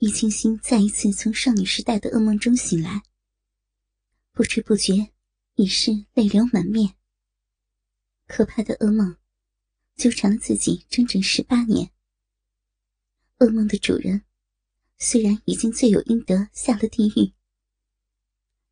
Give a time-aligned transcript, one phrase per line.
[0.00, 3.02] 玉清心再一次从少女时代的噩梦中醒来，
[4.30, 5.12] 不知不觉
[5.56, 6.94] 已是泪流满面。
[8.28, 9.16] 可怕的噩梦
[9.96, 11.90] 纠缠了自己整整十八年。
[13.38, 14.22] 噩梦的主人
[14.98, 17.34] 虽然已经罪有应得下了地狱，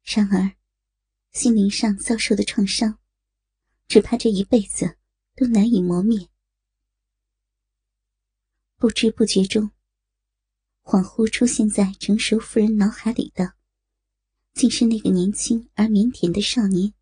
[0.04, 0.54] 然而
[1.32, 3.00] 心灵上遭受的创伤，
[3.88, 4.96] 只怕这一辈子
[5.34, 6.28] 都难以磨灭。
[8.76, 9.72] 不知不觉中，
[10.86, 13.54] 恍惚出现在成熟妇人脑海里的，
[14.54, 16.94] 竟是那个年轻而腼腆的少年，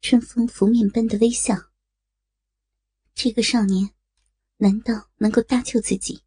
[0.00, 1.54] 春风拂面般的微笑。
[3.12, 3.90] 这个少年，
[4.56, 6.22] 难道能够搭救自己？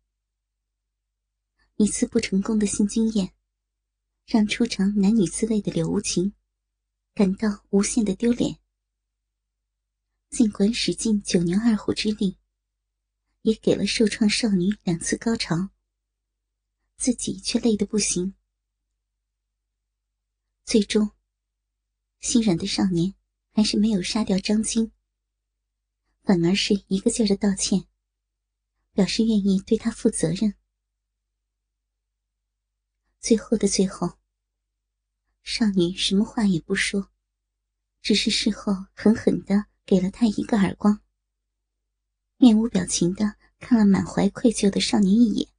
[1.77, 3.33] 一次不成功的性经验，
[4.27, 6.35] 让初尝男女滋味的柳无情
[7.15, 8.59] 感到无限的丢脸。
[10.29, 12.37] 尽管使尽九牛二虎之力。
[13.43, 15.69] 也给了受创少女两次高潮，
[16.99, 18.35] 自己却累得不行。
[20.65, 21.11] 最终，
[22.19, 23.15] 心软的少年
[23.53, 24.91] 还是没有杀掉张晶，
[26.23, 27.87] 反而是一个劲儿的道歉，
[28.91, 30.55] 表示愿意对他负责任。
[33.21, 34.19] 最后的最后，
[35.41, 37.09] 少女什么话也不说，
[38.01, 41.01] 只是事后狠狠的给了他一个耳光。
[42.35, 45.49] 面无表情的看了满怀愧疚的少年一眼，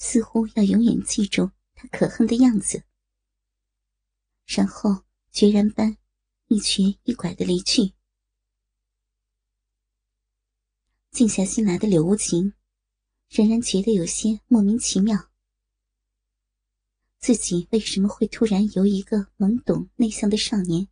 [0.00, 2.82] 似乎要永远记住他可恨的样子，
[4.46, 5.98] 然后决然般
[6.48, 7.92] 一瘸一拐的离去。
[11.10, 12.54] 静下心来的柳无情，
[13.28, 15.30] 仍然觉得有些莫名其妙：
[17.18, 20.88] 自己为什么会突然由一个懵懂内向的少年，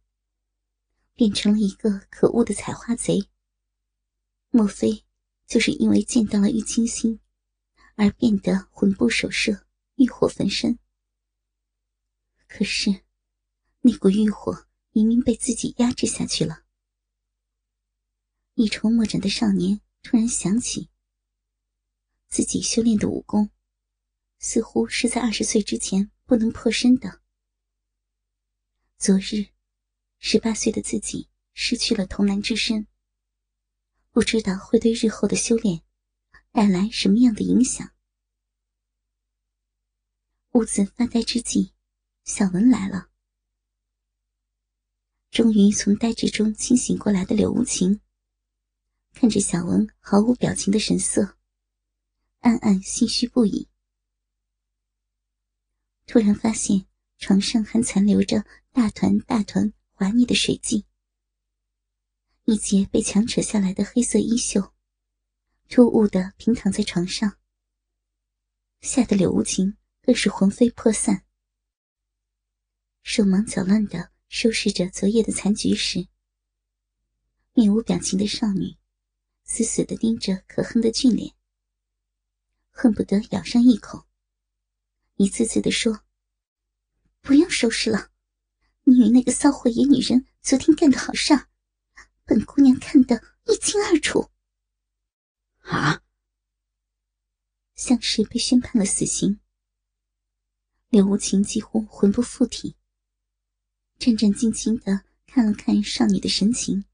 [1.14, 3.28] 变成了一个可恶的采花贼？
[4.50, 5.04] 莫非
[5.46, 7.20] 就是因为见到了玉清心，
[7.98, 10.78] 而变得魂不守舍、欲火焚身？
[12.46, 13.02] 可是，
[13.80, 16.64] 那股欲火明明被自己压制下去了。
[18.54, 20.90] 一筹莫展的少年突然想起，
[22.28, 23.50] 自己修炼的武功，
[24.38, 27.20] 似乎是在二十岁之前不能破身的。
[28.96, 29.48] 昨日，
[30.20, 32.86] 十八岁的自己失去了童男之身。
[34.12, 35.82] 不知道会对日后的修炼
[36.52, 37.92] 带来什么样的影响。
[40.58, 41.72] 兀自发呆之际，
[42.24, 43.10] 小文来了。
[45.30, 48.00] 终于从呆滞中清醒过来的柳无情，
[49.14, 51.36] 看着小文毫无表情的神色，
[52.40, 53.68] 暗暗心虚不已。
[56.08, 56.86] 突然发现
[57.18, 60.86] 床上还残留着大团大团滑腻的水迹。
[62.46, 64.74] 一截被强扯下来的黑色衣袖，
[65.68, 67.38] 突兀的平躺在床上，
[68.80, 69.77] 吓得柳无情
[70.08, 71.26] 更是魂飞魄散。
[73.02, 76.08] 手忙脚乱的收拾着昨夜的残局时，
[77.52, 78.78] 面无表情的少女
[79.44, 81.34] 死死的盯着可恨的俊脸，
[82.70, 84.06] 恨不得咬上一口，
[85.16, 86.02] 一次次的说
[87.20, 88.10] ：“不用收拾了，
[88.84, 91.50] 你与那个骚货野女人昨天干的好事儿。”
[92.24, 94.30] 本姑娘看得一清二楚。
[95.64, 96.02] 啊！
[97.74, 99.40] 像是被宣判了死刑。
[100.90, 102.74] 柳无情几乎魂不附体，
[103.98, 106.86] 战战兢兢的看了看少女的神情，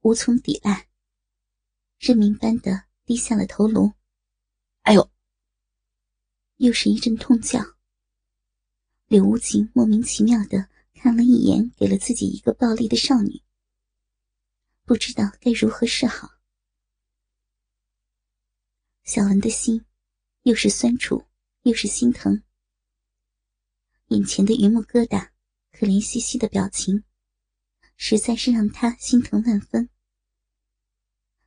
[0.00, 0.88] 无从抵赖，
[1.98, 3.92] 认命般的低下了头颅。
[4.82, 5.10] 哎呦！
[6.56, 7.60] 又是一阵痛叫。
[9.08, 13.42] 柳无情莫名其妙的看了一眼，给了自己一个暴力的少女。
[14.86, 16.30] 不知道该如何是好。
[19.04, 19.84] 小文的心
[20.44, 21.22] 又是酸楚
[21.62, 22.42] 又是心疼，
[24.08, 25.30] 眼前的榆木疙瘩、
[25.72, 27.04] 可怜兮兮的表情，
[27.96, 29.88] 实在是让他心疼万分，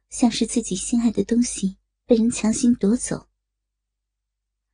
[0.09, 3.29] 像是自己心爱的东西被人强行夺走。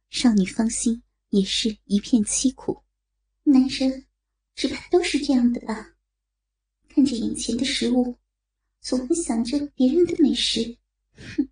[0.09, 2.83] 少女芳心也是一片凄苦。
[3.43, 4.05] 男人
[4.55, 5.95] 只怕都是这样的吧？
[6.89, 8.17] 看着眼前的食物。
[8.81, 10.77] 总会想着别人的美食，
[11.15, 11.49] 哼！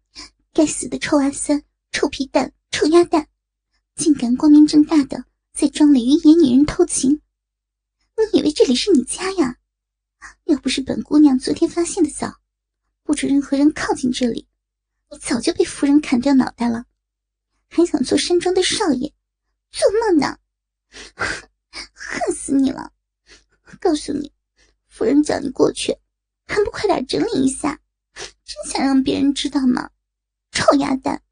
[0.53, 3.27] 该死的臭阿三、臭皮蛋、臭鸭蛋，
[3.95, 7.21] 竟敢光明正大的在庄里与野女人偷情！
[8.31, 9.59] 你以为这里是你家呀？
[10.45, 12.39] 要不是本姑娘昨天发现的早，
[13.03, 14.47] 不准任何人靠近这里，
[15.11, 16.85] 你早就被夫人砍掉脑袋了！
[17.69, 19.13] 还想做山庄的少爷，
[19.69, 20.39] 做梦呢！
[21.93, 22.91] 恨死你了！
[23.79, 24.33] 告诉你，
[24.87, 25.95] 夫人叫你过去。
[26.45, 27.79] 还不快点整理一下！
[28.43, 29.91] 真想让别人知道吗？
[30.51, 31.23] 臭鸭蛋！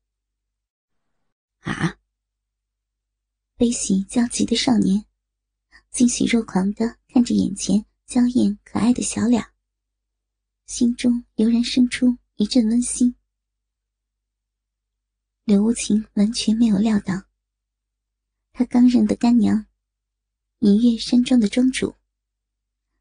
[1.61, 1.97] 啊！
[3.61, 5.05] 悲喜交集的少年，
[5.91, 9.45] 惊喜若狂的看着眼前娇艳可爱的小脸，
[10.65, 13.13] 心中油然生出一阵温馨。
[15.43, 17.25] 刘无情完全没有料到，
[18.51, 19.67] 他刚认的干娘，
[20.61, 21.93] 隐月山庄的庄主，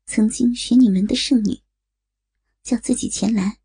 [0.04, 1.62] 曾经玄女门的圣女，
[2.62, 3.60] 叫自己前来，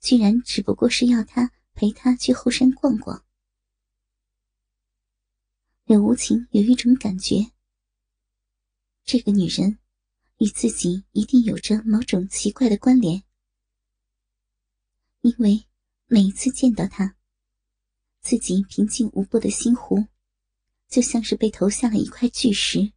[0.00, 3.25] 居然只不过是要他陪他去后山逛逛。
[5.86, 7.52] 柳无情有一种感觉，
[9.04, 9.78] 这个女人
[10.38, 13.22] 与自己一定有着某种奇怪的关联，
[15.20, 15.64] 因为
[16.06, 17.14] 每一次见到她，
[18.20, 20.04] 自己平静无波的心湖，
[20.88, 22.92] 就像是被投下了一块巨石，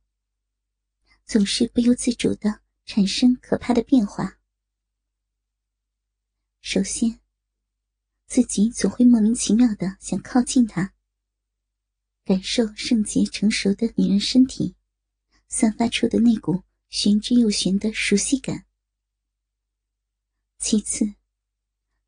[1.27, 4.39] 总是不由自主的产生可怕的变化。
[6.61, 7.19] 首先，
[8.25, 10.95] 自己总会莫名其妙的想靠近她。
[12.29, 14.75] 感受圣洁成熟的女人身体
[15.47, 18.67] 散发出的那股玄之又玄的熟悉感。
[20.59, 21.15] 其次，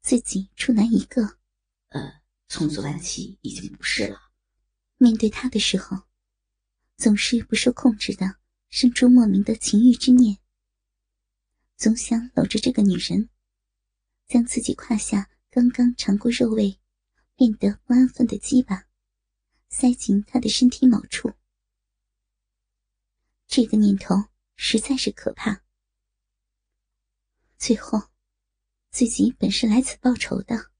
[0.03, 1.39] 自己处男一个，
[1.87, 4.29] 呃，从昨晚起已经不是了。
[4.97, 6.03] 面对他的时候，
[6.97, 8.35] 总是不受控制的
[8.69, 10.37] 生出莫名的情欲之念，
[11.77, 13.27] 总想搂着这个女人，
[14.27, 16.77] 将自己胯下刚刚尝过肉味、
[17.35, 18.85] 变得不安分的鸡巴。
[19.71, 21.33] 塞进他的身体某处，
[23.47, 24.13] 这个念头
[24.55, 25.63] 实在是可怕。
[27.57, 28.09] 最后，
[28.91, 30.71] 自己本是来此报仇的，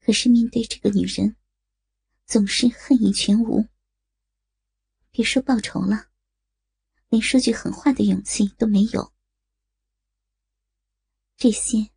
[0.00, 1.36] 可是面对这个女人，
[2.26, 3.66] 总是恨意全无。
[5.10, 6.10] 别说报仇了，
[7.08, 9.14] 连说句狠话的勇气都没有。
[11.36, 11.90] 这些，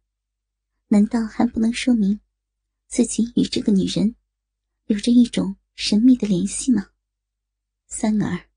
[0.87, 2.21] 难道还不能说明
[2.87, 4.15] 自己与这个女人？
[4.87, 6.91] 有着一种神秘的联系吗？
[7.87, 8.47] 三儿，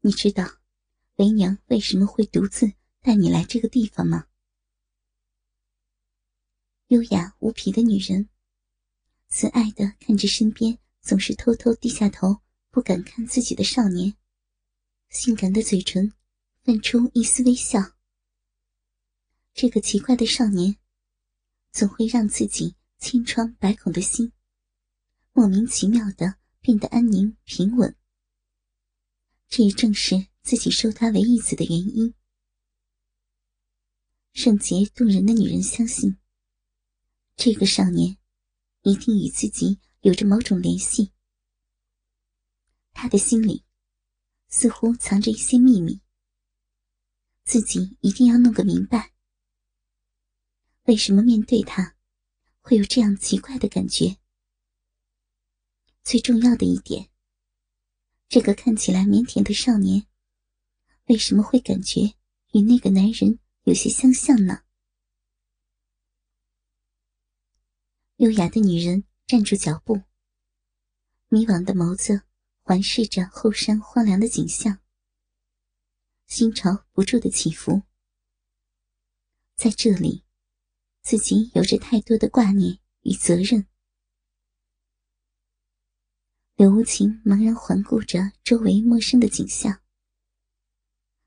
[0.00, 0.60] 你知道
[1.16, 2.72] 为娘为什么会独自
[3.02, 4.28] 带你来这个地方吗？
[6.86, 8.30] 优雅无匹的女人，
[9.28, 12.40] 慈爱的看着身边总是偷偷低下头
[12.70, 14.16] 不敢看自己的少年，
[15.10, 16.10] 性感的嘴唇
[16.62, 17.78] 泛出一丝微笑。
[19.52, 20.78] 这个奇怪的少年，
[21.72, 24.32] 总会让自己千疮百孔的心。
[25.34, 27.96] 莫名其妙的变得安宁平稳，
[29.48, 32.14] 这也正是自己收他为义子的原因。
[34.34, 36.18] 圣洁动人的女人相信，
[37.34, 38.18] 这个少年
[38.82, 41.12] 一定与自己有着某种联系。
[42.92, 43.64] 他的心里
[44.48, 46.00] 似乎藏着一些秘密，
[47.44, 49.12] 自己一定要弄个明白。
[50.84, 51.96] 为什么面对他，
[52.60, 54.18] 会有这样奇怪的感觉？
[56.04, 57.08] 最重要的一点，
[58.28, 60.06] 这个看起来腼腆的少年，
[61.06, 62.14] 为什么会感觉
[62.52, 64.64] 与那个男人有些相像呢？
[68.16, 70.02] 优雅的女人站住脚步，
[71.28, 72.22] 迷惘的眸子
[72.62, 74.80] 环视着后山荒凉的景象，
[76.26, 77.82] 心潮不住的起伏。
[79.54, 80.24] 在这里，
[81.00, 83.68] 自己有着太多的挂念与责任。
[86.62, 89.80] 柳无情茫然环顾着周围陌生的景象，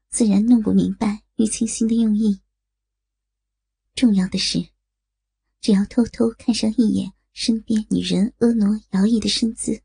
[0.08, 2.40] 自然弄不明白玉清心的用意。
[3.96, 4.70] 重要的是，
[5.60, 9.84] 只要偷偷看上一眼身边女人婀娜摇曳的身姿，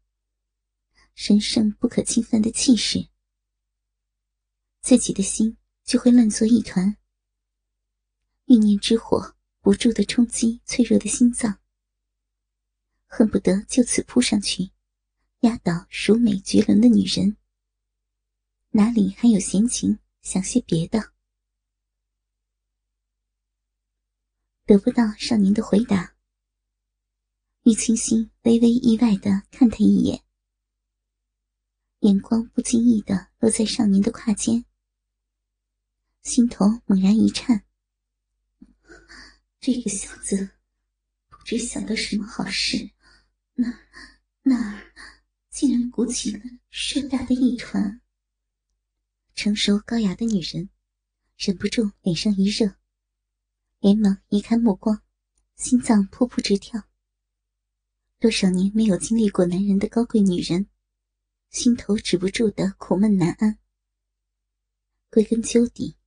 [1.16, 3.08] 神圣不可侵犯的气势，
[4.80, 6.96] 自己的心就会乱作一团。
[8.44, 11.58] 欲念之火不住的冲击脆弱的心脏，
[13.06, 14.70] 恨不得就此扑上去。
[15.40, 17.38] 压倒熟美绝伦的女人，
[18.72, 21.14] 哪里还有闲情想些别的？
[24.66, 26.14] 得不到少年的回答，
[27.62, 30.22] 玉清心微微意外的看他一眼，
[32.00, 34.66] 眼光不经意的落在少年的胯间，
[36.22, 37.64] 心头猛然一颤。
[39.58, 40.50] 这个小子
[41.30, 42.90] 不知想到什么好事，
[43.54, 43.66] 那
[44.42, 44.89] 那儿。
[45.60, 46.40] 竟然鼓起了
[46.70, 48.00] 硕大的一团。
[49.34, 50.70] 成熟高雅的女人
[51.36, 52.76] 忍不住脸上一热，
[53.78, 55.02] 连忙移开目光，
[55.56, 56.84] 心脏扑扑直跳。
[58.18, 60.66] 多少年没有经历过男人的高贵女人，
[61.50, 63.58] 心头止不住的苦闷难安。
[65.10, 65.98] 归根究底，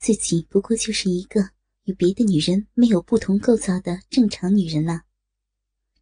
[0.00, 1.52] 自己不过就是一个
[1.84, 5.04] 与别的女人没有不同构造的正常女人了。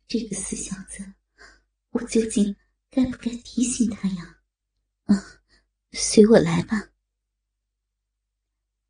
[0.09, 1.12] 这个死小子！
[1.95, 2.57] 我究竟
[2.91, 4.41] 该不该提醒他呀？
[5.05, 5.15] 啊，
[5.93, 6.91] 随我来吧。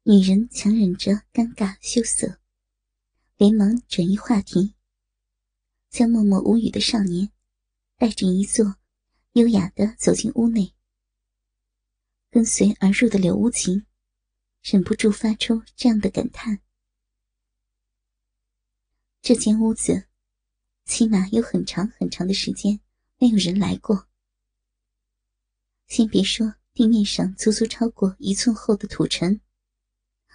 [0.04, 2.40] 女人强忍着尴尬羞涩，
[3.36, 4.74] 连忙转移话题，
[5.90, 7.30] 将默默无语的少年
[7.98, 8.76] 带着一坐，
[9.32, 10.74] 优雅的走进屋内。
[12.30, 13.84] 跟随而入的柳无情，
[14.62, 16.58] 忍不住发出这样的感叹：
[19.20, 20.08] 这间屋子，
[20.86, 22.80] 起码有很长很长的时间
[23.24, 24.06] 没有人来过。
[25.86, 29.40] 先别说地面上足足超过一寸厚的土尘，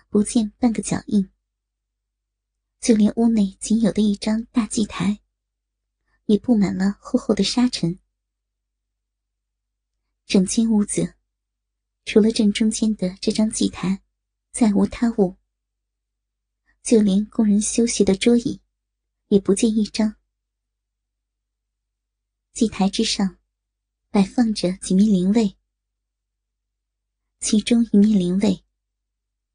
[0.09, 1.29] 不见半个脚印，
[2.79, 5.19] 就连屋内仅有的一张大祭台，
[6.25, 7.99] 也布满了厚厚的沙尘。
[10.25, 11.13] 整间屋子。
[12.05, 14.01] 除了正中间的这张祭台，
[14.51, 15.37] 再无他物。
[16.81, 18.59] 就连工人休息的桌椅，
[19.27, 20.15] 也不见一张。
[22.53, 23.37] 祭台之上，
[24.09, 25.55] 摆放着几面灵位，
[27.39, 28.65] 其中一面灵位，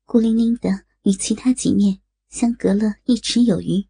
[0.05, 3.87] 孤零零的与其他几面相隔了一尺有余，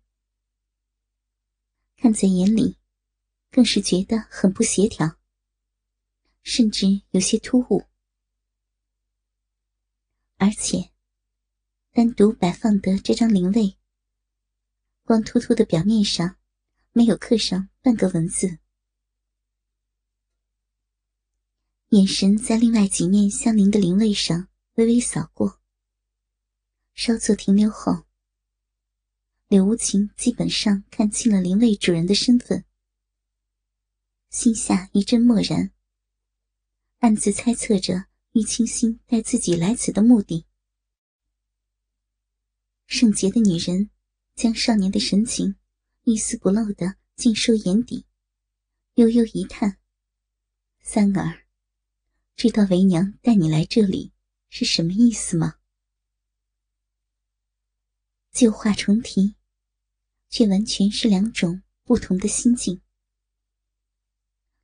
[1.96, 2.78] 看在眼里，
[3.50, 5.18] 更是觉得很不协调，
[6.42, 7.84] 甚至有些突兀。
[10.38, 10.90] 而且，
[11.92, 13.78] 单独摆放的这张灵位，
[15.04, 16.36] 光秃秃的表面上
[16.92, 18.58] 没有刻上半个文字。
[21.94, 25.60] 眼神在另外几面相邻的灵位上微微扫过，
[26.92, 28.04] 稍作停留后，
[29.46, 32.64] 柳无情基本上看清了灵位主人的身份，
[34.28, 35.70] 心下一阵漠然，
[36.98, 38.06] 暗自猜测着。
[38.32, 40.44] 玉清心带自己来此的目的，
[42.88, 43.90] 圣洁的女人
[44.34, 45.54] 将少年的神情
[46.02, 48.04] 一丝不漏的尽收眼底，
[48.94, 49.78] 悠悠一叹
[50.82, 51.43] ：“三儿，
[52.36, 54.12] 知道为娘带你来这里
[54.48, 55.58] 是什么意思吗？”
[58.32, 59.36] 旧话重提，
[60.28, 62.80] 却完全是两种不同的心境。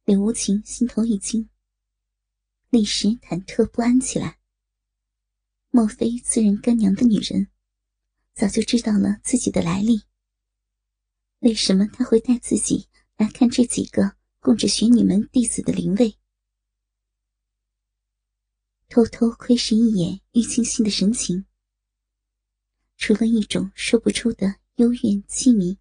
[0.04, 1.48] 柳无情心头一惊。
[2.70, 4.38] 立时忐忑不安起来。
[5.70, 7.48] 莫非自认干娘的女人，
[8.34, 10.02] 早就知道了自己的来历？
[11.38, 16.16] 为什么他会带自己来看这几个供着玄女门弟子的灵位？
[18.90, 21.46] 偷偷窥视一眼玉清心的神情，
[22.96, 25.78] 除了一种说不出的幽怨凄迷，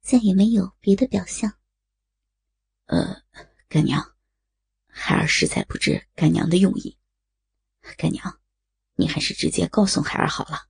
[0.00, 1.58] 再也没有别的表象。
[2.86, 3.24] 呃，
[3.68, 4.16] 干娘。
[4.86, 6.96] 孩儿实在不知干娘的用意，
[7.96, 8.40] 干娘，
[8.94, 10.68] 你还是直接告诉孩儿好了。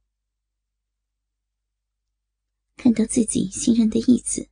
[2.76, 4.48] 看到自己信任的义子，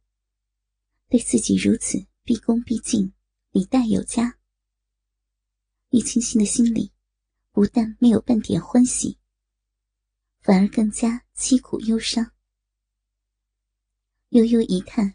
[1.09, 3.15] 对自己如此毕恭毕敬、
[3.53, 4.38] 礼待有加，
[5.91, 6.93] 玉清心的心里
[7.51, 9.19] 不但没有半点欢喜，
[10.41, 12.33] 反而更加凄苦忧伤。
[14.31, 15.15] 悠悠一叹，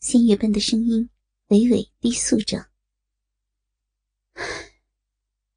[0.00, 1.10] 仙乐般的声音
[1.48, 2.70] 娓娓低诉着。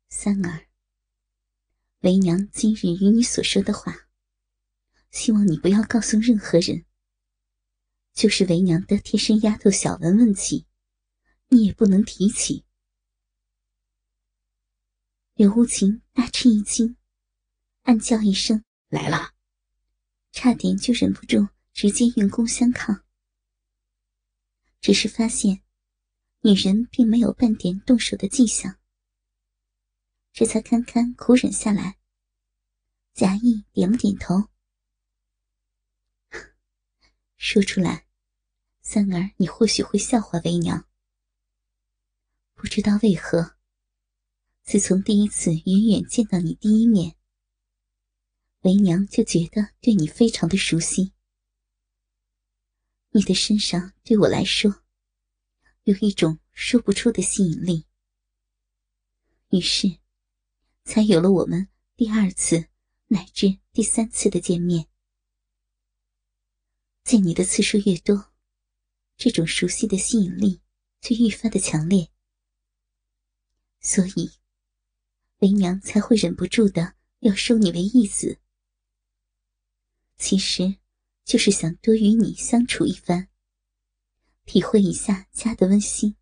[0.10, 0.68] 三儿，
[2.02, 4.10] 为娘今日与你所说的话，
[5.12, 6.86] 希望你不要告诉任何人。
[8.14, 10.68] 就是为娘的贴身丫头小文问起，
[11.48, 12.66] 你也不能提起。
[15.36, 16.96] 柳无情大吃一惊，
[17.84, 19.34] 暗叫一声来了，
[20.32, 23.04] 差点就忍不住直接用功相抗。
[24.80, 25.63] 只是发现。
[26.46, 28.78] 女人并没有半点动手的迹象，
[30.34, 31.98] 这才堪堪苦忍下来，
[33.13, 34.50] 贾意点了点头。
[37.38, 38.08] 说出来，
[38.82, 40.86] 三儿，你或许会笑话为娘。
[42.56, 43.53] 不知道为何，
[44.63, 47.15] 自从第一次远远见到你第一面，
[48.62, 51.13] 为娘就觉得对你非常的熟悉。
[53.12, 54.84] 你的身上对我来说。
[55.84, 57.86] 有一种说不出的吸引力，
[59.50, 60.00] 于是，
[60.86, 61.67] 才有了我们
[61.98, 62.70] 第二次
[63.08, 64.88] 乃至第三次的见面。
[67.03, 68.32] 见你的次数越多，
[69.17, 70.62] 这种熟悉的吸引力
[71.01, 72.10] 就愈发的强烈，
[73.82, 74.32] 所以，
[75.44, 78.40] 为娘才会忍不住的要收你为义子。
[80.16, 80.78] 其实，
[81.26, 83.28] 就是想多与你相处一番。
[84.46, 86.16] 体会一下家的温馨，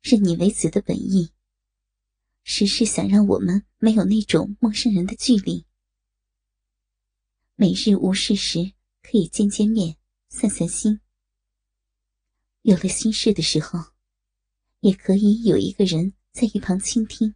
[0.00, 1.32] 认你为子的本意，
[2.44, 5.66] 实是想让我们没有那种陌生人的距离。
[7.56, 8.72] 每日无事时
[9.02, 9.98] 可以见见面、
[10.30, 10.98] 散散心，
[12.62, 13.92] 有了心事的时候，
[14.80, 17.34] 也可以有一个人在一旁倾听，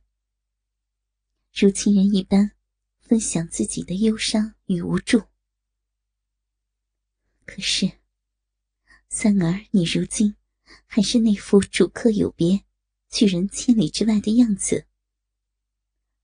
[1.53, 2.53] 如亲人一般
[3.01, 5.25] 分享自己的忧伤与无助。
[7.45, 7.99] 可是，
[9.09, 10.37] 三儿，你如今
[10.87, 12.65] 还是那副主客有别、
[13.11, 14.87] 拒人千里之外的样子，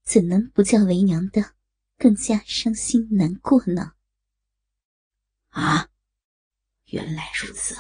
[0.04, 1.56] 怎能不叫为娘的
[1.98, 3.94] 更加伤心难过呢？
[5.48, 5.90] 啊，
[6.86, 7.74] 原来如此。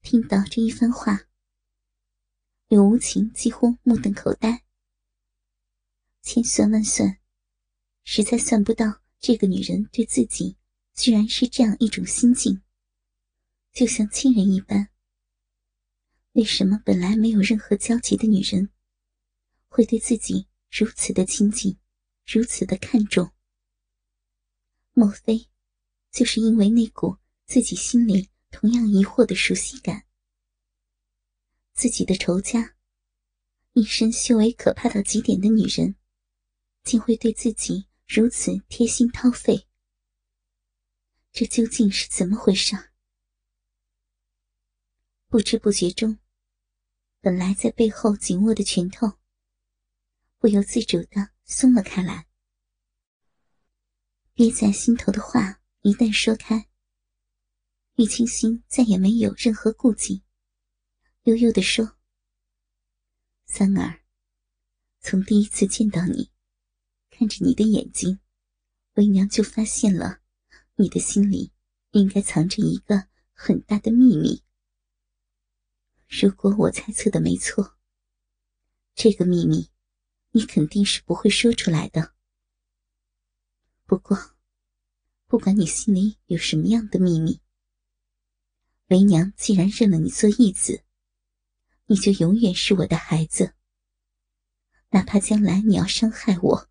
[0.00, 1.20] 听到这一番话，
[2.72, 4.64] 柳无情几乎目瞪口呆。
[6.22, 7.18] 千算万算，
[8.02, 10.56] 实在算不到这个女人对自己
[10.94, 12.62] 居然是这样一种心境，
[13.74, 14.88] 就像亲人一般。
[16.32, 18.70] 为什么本来没有任何交集的女人，
[19.68, 21.76] 会对自己如此的亲近，
[22.24, 23.30] 如此的看重？
[24.94, 25.50] 莫非？
[26.10, 30.06] 就是因为那股自己心里同样疑惑的熟悉感，
[31.74, 32.76] 自己的仇家，
[33.72, 35.96] 一身修为可怕到极点的女人，
[36.84, 39.66] 竟会对自己如此贴心掏肺，
[41.32, 42.76] 这究竟是怎么回事？
[45.28, 46.18] 不知不觉中，
[47.20, 49.18] 本来在背后紧握的拳头，
[50.38, 52.26] 不由自主的松了开来，
[54.34, 55.58] 憋在心头的话。
[55.84, 56.68] 一旦说开，
[57.96, 60.22] 玉清心再也没有任何顾忌，
[61.24, 61.96] 悠悠地说
[63.46, 64.00] ：“三儿，
[65.00, 66.32] 从第一次见到你，
[67.10, 68.18] 看着你的眼睛，
[68.94, 70.20] 为娘就发现了，
[70.74, 71.52] 你的心里
[71.92, 74.42] 应该藏着一个很大的秘密。
[76.08, 77.78] 如果我猜测的没错，
[78.94, 79.70] 这个秘密，
[80.32, 82.14] 你肯定是不会说出来的。
[83.86, 84.18] 不过。”
[85.28, 87.40] 不管你心里有什么样的秘密，
[88.88, 90.84] 为娘既然认了你做义子，
[91.92, 93.52] 你就永远是我的孩子。
[94.92, 96.70] 哪怕将来你要伤害我，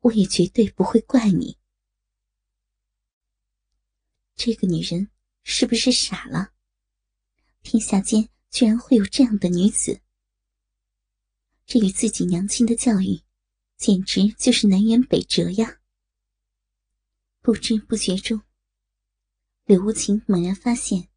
[0.00, 1.56] 我也绝对不会怪你。
[4.34, 5.08] 这个女人
[5.44, 6.52] 是不是傻了？
[7.62, 10.02] 天下间居然会有这样的女子？
[11.64, 13.22] 这与自己娘亲的教育，
[13.78, 15.80] 简直就是南辕北辙呀！
[17.40, 18.42] 不知不觉中，
[19.64, 21.08] 柳无情猛然发现，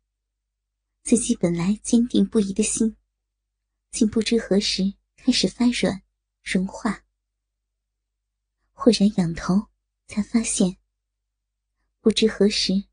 [1.04, 2.96] 自己本来坚定不移的心，
[3.92, 6.02] 竟不知何时开始发软、
[6.42, 7.06] 融化。
[8.72, 9.68] 忽然仰头，
[10.08, 10.78] 才发现，
[12.00, 12.86] 不知何时，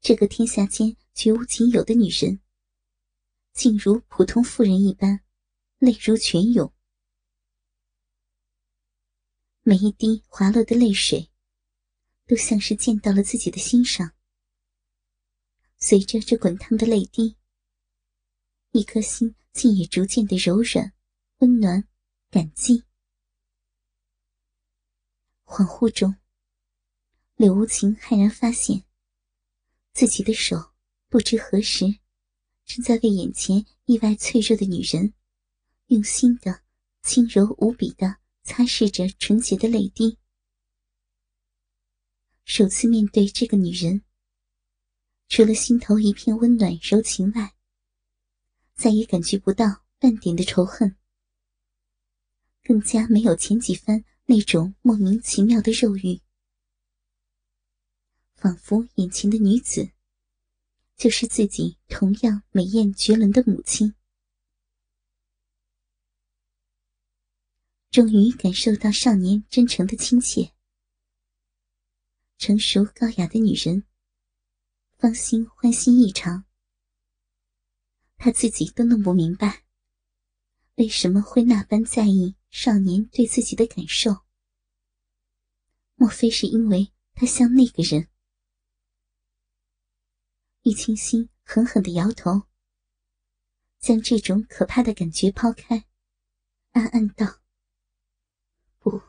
[0.00, 2.40] 这个天下间绝无仅有的女人，
[3.52, 5.24] 竟如普通妇人一般，
[5.78, 6.72] 泪如泉涌，
[9.62, 11.30] 每一滴滑落的泪水。
[12.26, 14.14] 都像是溅到了自己的心上，
[15.76, 17.36] 随着这滚烫的泪滴，
[18.70, 20.92] 一颗心竟也逐渐的柔软、
[21.38, 21.88] 温暖、
[22.28, 22.82] 感激。
[25.44, 26.16] 恍惚中，
[27.36, 28.84] 柳无情骇然发现，
[29.92, 30.72] 自己的手
[31.08, 31.86] 不知何时
[32.64, 35.14] 正在为眼前意外脆弱的女人，
[35.86, 36.62] 用心的、
[37.02, 40.18] 轻柔无比的擦拭着纯洁的泪滴。
[42.44, 44.02] 首次面对这个女人，
[45.28, 47.54] 除了心头一片温暖柔情外，
[48.74, 50.96] 再也感觉不到半点的仇恨，
[52.62, 56.20] 更加没有前几番那种莫名其妙的肉欲，
[58.34, 59.90] 仿佛眼前的女子
[60.96, 63.94] 就是自己同样美艳绝伦的母亲。
[67.90, 70.52] 终于感受到少年真诚的亲切。
[72.36, 73.84] 成熟高雅的女人，
[74.98, 76.44] 芳心欢欣异常。
[78.24, 79.64] 他自己都弄不明白，
[80.76, 84.24] 为什么会那般在意少年对自己的感受？
[85.96, 88.08] 莫非是因为他像那个人？
[90.62, 92.44] 易清心狠狠的摇头，
[93.78, 95.84] 将这种可怕的感觉抛开，
[96.70, 97.42] 暗暗道
[98.80, 99.02] ：“不，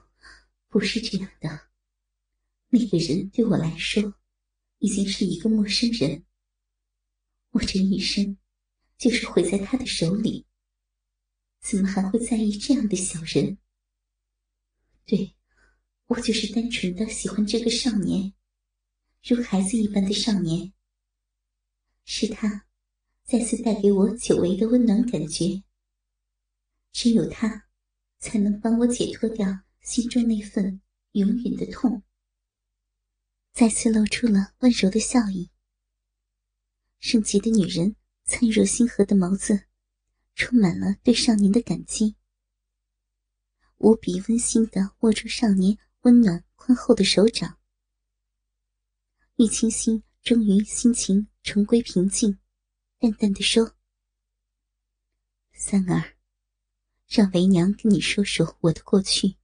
[0.67, 1.69] 不是这样的。”
[2.67, 4.15] 那个人对我来说，
[4.79, 6.25] 已经是一个陌生人。
[7.51, 8.37] 我这一生，
[8.97, 10.45] 就是毁在他的手里。
[11.61, 13.57] 怎么还会在意这样的小人？
[15.05, 15.35] 对，
[16.07, 18.33] 我就是单纯的喜欢这个少年，
[19.23, 20.71] 如孩子一般的少年。
[22.03, 22.67] 是他，
[23.23, 25.63] 再次带给我久违的温暖感觉。
[26.91, 27.67] 只有他，
[28.19, 30.81] 才能帮我解脱掉心中那份
[31.13, 32.03] 永远的痛。
[33.53, 35.49] 再次露出了温柔的笑意。
[36.99, 39.67] 圣洁的女人灿若星河的眸子，
[40.33, 42.15] 充满了对少年的感激，
[43.77, 47.59] 无比温馨的握住少年温暖宽厚的手掌。
[49.35, 52.39] 玉清心终于心情重归平静，
[52.97, 53.75] 淡淡的说
[55.53, 56.15] ：“三儿，
[57.07, 59.35] 让为娘跟你说说我的过去。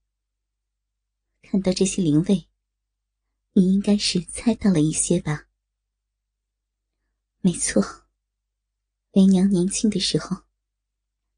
[1.43, 2.47] 看到这些灵位，
[3.53, 5.47] 你应该是猜到了一些吧？
[7.41, 8.00] 没错，
[9.11, 10.43] 为娘年轻的时候，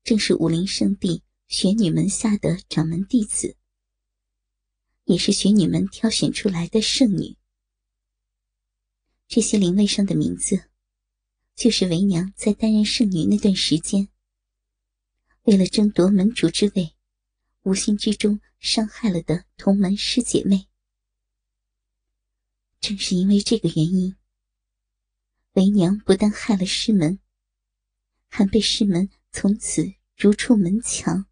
[0.03, 3.57] 正是武林圣地玄女门下的掌门弟子，
[5.05, 7.35] 也是玄女们挑选出来的圣女。”
[9.27, 10.69] 这些灵位上的名字，
[11.55, 14.09] 就是为娘在担任圣女那段时间，
[15.43, 16.93] 为了争夺门主之位，
[17.63, 20.67] 无心之中伤害了的同门师姐妹。
[22.79, 24.15] 正是因为这个原因，
[25.53, 27.17] 为娘不但害了师门，
[28.35, 31.27] 还被师门从此逐出门墙。